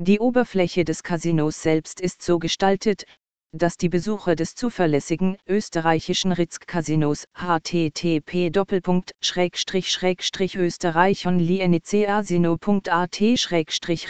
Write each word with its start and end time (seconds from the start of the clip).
Die 0.00 0.20
Oberfläche 0.20 0.84
des 0.84 1.02
Casinos 1.02 1.60
selbst 1.60 2.00
ist 2.00 2.22
so 2.22 2.38
gestaltet, 2.38 3.04
dass 3.52 3.76
die 3.76 3.88
Besucher 3.88 4.36
des 4.36 4.54
zuverlässigen 4.54 5.38
österreichischen 5.48 6.30
Ritzk-Casinos 6.30 7.24
http 7.34 8.52
österreich 10.54 11.26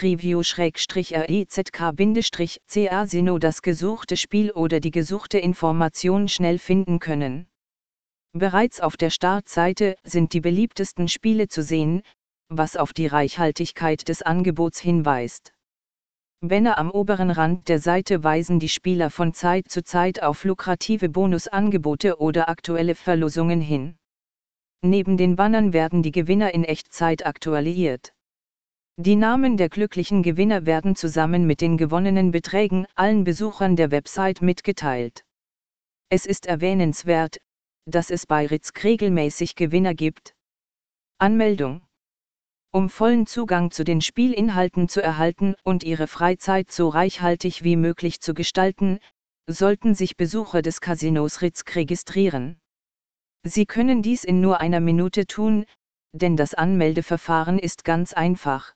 review 0.03 0.41
rezk 0.41 1.73
casino 1.73 3.39
das 3.39 3.61
gesuchte 3.63 4.15
Spiel 4.15 4.51
oder 4.51 4.79
die 4.79 4.91
gesuchte 4.91 5.39
Information 5.39 6.27
schnell 6.27 6.59
finden 6.59 6.99
können. 6.99 7.47
Bereits 8.33 8.79
auf 8.79 8.95
der 8.95 9.09
Startseite 9.09 9.95
sind 10.03 10.33
die 10.33 10.41
beliebtesten 10.41 11.07
Spiele 11.07 11.47
zu 11.47 11.63
sehen, 11.63 12.03
was 12.47 12.77
auf 12.77 12.93
die 12.93 13.07
Reichhaltigkeit 13.07 14.07
des 14.07 14.21
Angebots 14.21 14.79
hinweist. 14.79 15.51
Banner 16.41 16.77
am 16.77 16.89
oberen 16.89 17.31
Rand 17.31 17.67
der 17.67 17.79
Seite 17.79 18.23
weisen 18.23 18.59
die 18.59 18.69
Spieler 18.69 19.09
von 19.09 19.33
Zeit 19.33 19.67
zu 19.67 19.83
Zeit 19.83 20.23
auf 20.23 20.45
lukrative 20.45 21.09
Bonusangebote 21.09 22.17
oder 22.17 22.47
aktuelle 22.47 22.95
Verlosungen 22.95 23.59
hin. 23.59 23.97
Neben 24.81 25.17
den 25.17 25.35
Bannern 25.35 25.73
werden 25.73 26.01
die 26.01 26.13
Gewinner 26.13 26.53
in 26.53 26.63
Echtzeit 26.63 27.25
aktualisiert. 27.25 28.13
Die 28.95 29.17
Namen 29.17 29.57
der 29.57 29.67
glücklichen 29.67 30.23
Gewinner 30.23 30.65
werden 30.65 30.95
zusammen 30.95 31.45
mit 31.45 31.59
den 31.59 31.75
gewonnenen 31.75 32.31
Beträgen 32.31 32.87
allen 32.95 33.25
Besuchern 33.25 33.75
der 33.75 33.91
Website 33.91 34.41
mitgeteilt. 34.41 35.25
Es 36.07 36.25
ist 36.25 36.45
erwähnenswert, 36.45 37.39
dass 37.85 38.09
es 38.09 38.25
bei 38.25 38.45
Ritz 38.47 38.71
regelmäßig 38.81 39.55
Gewinner 39.55 39.93
gibt. 39.93 40.35
Anmeldung 41.17 41.81
um 42.71 42.89
vollen 42.89 43.25
Zugang 43.25 43.71
zu 43.71 43.83
den 43.83 44.01
Spielinhalten 44.01 44.89
zu 44.89 45.01
erhalten 45.01 45.55
und 45.63 45.83
ihre 45.83 46.07
Freizeit 46.07 46.71
so 46.71 46.89
reichhaltig 46.89 47.63
wie 47.63 47.75
möglich 47.75 48.21
zu 48.21 48.33
gestalten, 48.33 48.99
sollten 49.47 49.95
sich 49.95 50.17
Besucher 50.17 50.61
des 50.61 50.79
Casinos 50.79 51.41
Ritzk 51.41 51.75
registrieren. 51.75 52.59
Sie 53.43 53.65
können 53.65 54.01
dies 54.01 54.23
in 54.23 54.41
nur 54.41 54.61
einer 54.61 54.79
Minute 54.79 55.25
tun, 55.25 55.65
denn 56.11 56.37
das 56.37 56.53
Anmeldeverfahren 56.53 57.57
ist 57.57 57.83
ganz 57.83 58.13
einfach. 58.13 58.73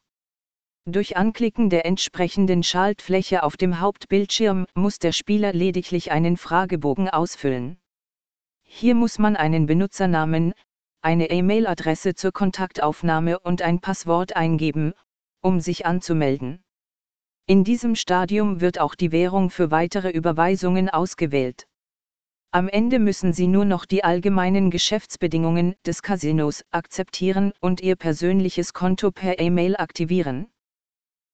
Durch 0.86 1.16
Anklicken 1.16 1.70
der 1.70 1.86
entsprechenden 1.86 2.64
Schaltfläche 2.64 3.44
auf 3.44 3.56
dem 3.56 3.80
Hauptbildschirm 3.80 4.66
muss 4.74 5.00
der 5.00 5.12
Spieler 5.12 5.54
lediglich 5.54 6.12
einen 6.12 6.36
Fragebogen 6.36 7.10
ausfüllen. 7.10 7.78
Hier 8.64 8.96
muss 8.96 9.20
man 9.20 9.36
einen 9.36 9.66
Benutzernamen, 9.66 10.54
eine 11.04 11.30
E-Mail-Adresse 11.30 12.16
zur 12.16 12.32
Kontaktaufnahme 12.32 13.40
und 13.40 13.62
ein 13.62 13.82
Passwort 13.82 14.36
eingeben, 14.36 14.94
um 15.42 15.60
sich 15.60 15.86
anzumelden. 15.86 16.64
In 17.46 17.66
diesem 17.66 17.96
Stadium 17.96 18.62
wird 18.62 18.80
auch 18.80 18.96
die 18.96 19.12
Währung 19.12 19.50
für 19.50 19.70
weitere 19.70 20.10
Überweisungen 20.10 20.90
ausgewählt. 20.90 21.68
Am 22.52 22.70
Ende 22.70 23.00
müssen 23.00 23.34
Sie 23.34 23.48
nur 23.48 23.66
noch 23.66 23.86
die 23.86 24.06
allgemeinen 24.06 24.72
Geschäftsbedingungen 24.72 25.76
des 25.86 26.04
Casinos 26.04 26.64
akzeptieren 26.72 27.52
und 27.60 27.82
Ihr 27.82 27.98
persönliches 27.98 28.72
Konto 28.72 29.12
per 29.12 29.40
E-Mail 29.40 29.76
aktivieren. 29.76 30.48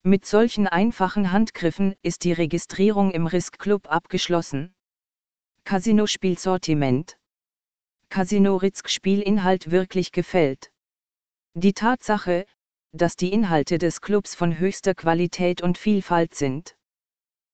Mit 0.02 0.26
solchen 0.26 0.66
einfachen 0.66 1.30
Handgriffen 1.30 1.94
ist 2.02 2.24
die 2.24 2.32
Registrierung 2.32 3.12
im 3.12 3.26
Risk 3.26 3.58
Club 3.58 3.88
abgeschlossen. 3.88 4.74
Casino-Spielsortiment 5.64 7.19
Casino 8.10 8.56
Ritzk 8.56 8.90
Spielinhalt 8.90 9.70
wirklich 9.70 10.10
gefällt. 10.10 10.72
Die 11.54 11.72
Tatsache, 11.72 12.44
dass 12.92 13.14
die 13.14 13.32
Inhalte 13.32 13.78
des 13.78 14.00
Clubs 14.00 14.34
von 14.34 14.58
höchster 14.58 14.96
Qualität 14.96 15.62
und 15.62 15.78
Vielfalt 15.78 16.34
sind. 16.34 16.74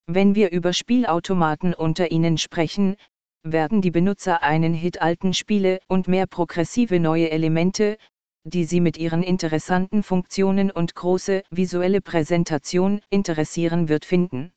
Wenn 0.07 0.35
wir 0.35 0.53
über 0.53 0.73
Spielautomaten 0.73 1.75
unter 1.75 2.11
ihnen 2.11 2.39
sprechen, 2.39 2.97
werden 3.43 3.83
die 3.83 3.91
Benutzer 3.91 4.43
einen 4.43 4.73
Hit 4.73 5.03
alten 5.03 5.35
Spiele 5.35 5.79
und 5.89 6.09
mehr 6.09 6.27
progressive 6.27 7.01
neue 7.01 7.31
Elemente, 7.31 7.99
die 8.45 8.65
sie 8.65 8.81
mit 8.81 8.97
ihren 8.97 9.23
interessanten 9.23 10.03
Funktionen 10.03 10.71
und 10.71 10.95
große 10.95 11.43
visuelle 11.51 12.01
Präsentation 12.01 13.03
interessieren 13.11 13.91
wird 13.91 14.07
finden. 14.07 14.55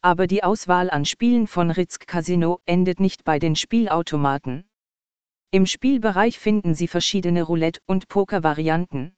Aber 0.00 0.26
die 0.26 0.42
Auswahl 0.42 0.88
an 0.88 1.04
Spielen 1.04 1.46
von 1.46 1.70
Ritzk 1.70 2.06
Casino 2.06 2.60
endet 2.64 3.00
nicht 3.00 3.24
bei 3.24 3.38
den 3.38 3.54
Spielautomaten. 3.54 4.69
Im 5.52 5.66
Spielbereich 5.66 6.38
finden 6.38 6.76
Sie 6.76 6.86
verschiedene 6.86 7.42
Roulette- 7.42 7.80
und 7.88 8.06
Poker-Varianten. 8.06 9.16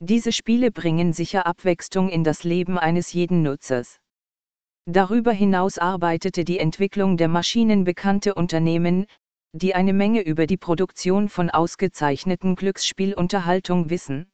Diese 0.00 0.32
Spiele 0.32 0.70
bringen 0.70 1.12
sicher 1.12 1.44
Abwechslung 1.44 2.08
in 2.08 2.24
das 2.24 2.42
Leben 2.42 2.78
eines 2.78 3.12
jeden 3.12 3.42
Nutzers. 3.42 4.00
Darüber 4.86 5.30
hinaus 5.30 5.76
arbeitete 5.76 6.46
die 6.46 6.58
Entwicklung 6.58 7.18
der 7.18 7.28
Maschinen 7.28 7.84
bekannte 7.84 8.34
Unternehmen, 8.34 9.04
die 9.52 9.74
eine 9.74 9.92
Menge 9.92 10.22
über 10.22 10.46
die 10.46 10.56
Produktion 10.56 11.28
von 11.28 11.50
ausgezeichneten 11.50 12.56
Glücksspielunterhaltung 12.56 13.90
wissen. 13.90 14.31